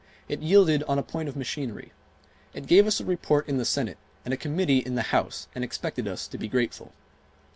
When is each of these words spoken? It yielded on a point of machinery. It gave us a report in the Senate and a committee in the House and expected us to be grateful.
It 0.27 0.41
yielded 0.41 0.81
on 0.87 0.97
a 0.97 1.03
point 1.03 1.29
of 1.29 1.35
machinery. 1.35 1.91
It 2.55 2.65
gave 2.65 2.87
us 2.87 2.99
a 2.99 3.05
report 3.05 3.47
in 3.47 3.59
the 3.59 3.65
Senate 3.65 3.99
and 4.25 4.33
a 4.33 4.35
committee 4.35 4.79
in 4.79 4.95
the 4.95 5.11
House 5.13 5.47
and 5.53 5.63
expected 5.63 6.07
us 6.07 6.27
to 6.29 6.39
be 6.39 6.47
grateful. 6.47 6.91